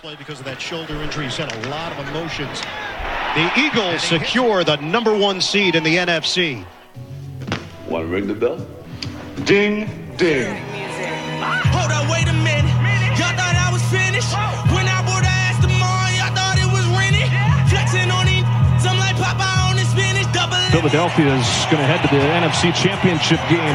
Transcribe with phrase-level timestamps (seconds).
[0.00, 1.24] play because of that shoulder injury.
[1.24, 2.60] He's had a lot of emotions.
[3.34, 6.64] The Eagles secure the number one seed in the NFC.
[7.88, 8.58] Want to ring the bell?
[9.44, 9.86] Ding,
[10.16, 10.56] ding.
[11.74, 12.70] Hold up, wait a minute.
[13.18, 14.32] Y'all thought I was finished.
[14.72, 17.28] When I bought the ass tomorrow, y'all thought it was rented.
[17.68, 18.46] Flexing on these,
[18.86, 20.30] I'm like Popeye on the spinach.
[20.32, 23.74] Double Philadelphia is going to head to the NFC Championship game.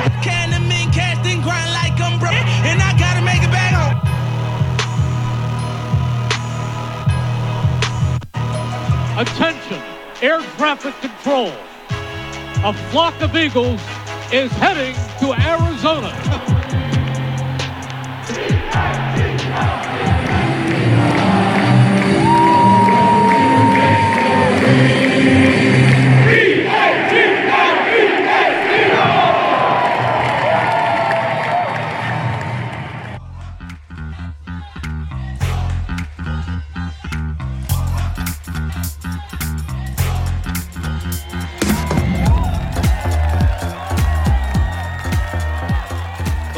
[9.20, 9.82] Attention,
[10.22, 11.52] air traffic control.
[12.64, 13.82] A flock of eagles
[14.32, 16.56] is heading to Arizona.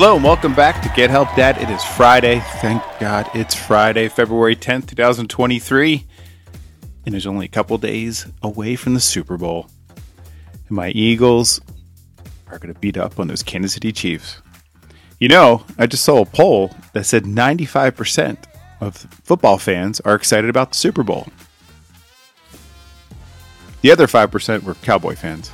[0.01, 1.61] Hello and welcome back to Get Help Dad.
[1.61, 2.39] It is Friday.
[2.59, 6.07] Thank God it's Friday, February 10th, 2023.
[7.05, 9.69] And there's only a couple days away from the Super Bowl.
[10.67, 11.61] And my Eagles
[12.47, 14.41] are going to beat up on those Kansas City Chiefs.
[15.19, 18.37] You know, I just saw a poll that said 95%
[18.79, 21.27] of football fans are excited about the Super Bowl.
[23.81, 25.51] The other 5% were Cowboy fans.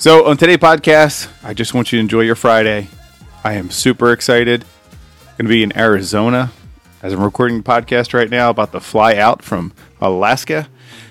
[0.00, 2.86] So on today's podcast, I just want you to enjoy your Friday.
[3.42, 4.62] I am super excited.
[4.62, 6.52] I'm Going to be in Arizona
[7.02, 10.68] as I'm recording the podcast right now about to fly out from Alaska.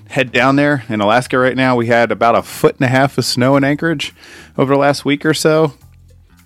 [0.08, 1.76] Head down there in Alaska right now.
[1.76, 4.16] We had about a foot and a half of snow in Anchorage
[4.58, 5.74] over the last week or so.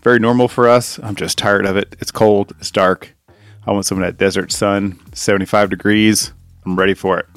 [0.02, 0.97] Very normal for us.
[1.03, 1.95] I'm just tired of it.
[2.00, 2.53] It's cold.
[2.58, 3.16] It's dark.
[3.67, 5.00] I want some of that desert sun.
[5.14, 6.34] 75 degrees.
[6.66, 7.28] I'm ready for it.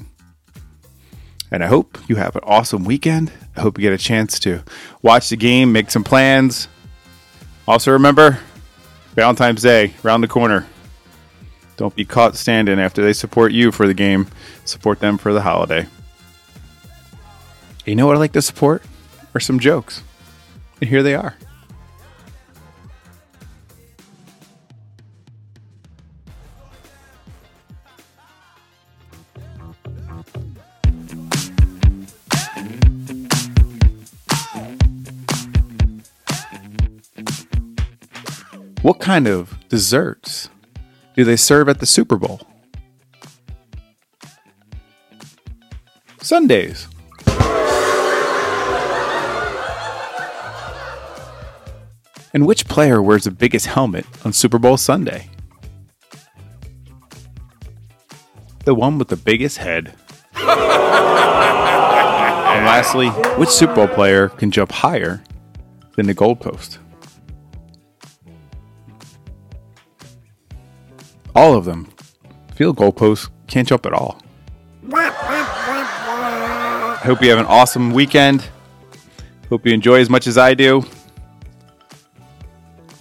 [1.55, 3.31] And I hope you have an awesome weekend.
[3.57, 4.65] I hope you get a chance to
[5.03, 6.67] watch the game, make some plans.
[7.69, 8.41] Also, remember
[9.15, 10.67] Valentine's Day around the corner.
[11.77, 14.27] Don't be caught standing after they support you for the game.
[14.65, 15.87] Support them for the holiday.
[17.87, 18.83] You know what I like to support?
[19.33, 20.03] Are some jokes.
[20.81, 21.37] And here they are.
[38.85, 40.51] What kind of desserts
[41.17, 42.43] do they serve at the Super Bowl?
[46.21, 46.87] Sundays.
[52.35, 55.31] And which player wears the biggest helmet on Super Bowl Sunday?
[58.67, 59.95] The one with the biggest head.
[60.35, 60.47] and
[62.67, 63.09] lastly,
[63.39, 65.25] which Super Bowl player can jump higher
[65.97, 66.84] than the goalpost?
[71.35, 71.89] All of them.
[72.55, 74.21] Field goal posts can't jump at all.
[74.93, 78.49] I hope you have an awesome weekend.
[79.49, 80.85] Hope you enjoy as much as I do.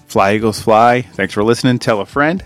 [0.08, 1.02] Fly Eagles Fly.
[1.02, 1.80] Thanks for listening.
[1.80, 2.44] Tell a friend.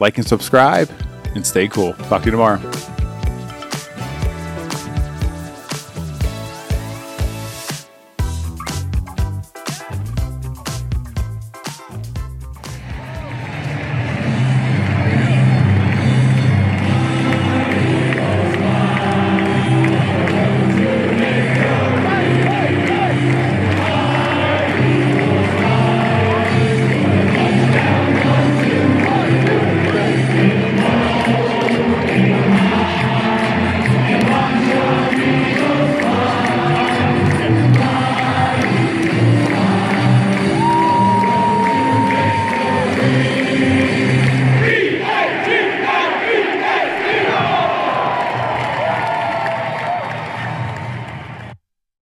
[0.00, 0.90] Like and subscribe.
[1.34, 1.94] And stay cool.
[1.94, 2.58] Talk to you tomorrow.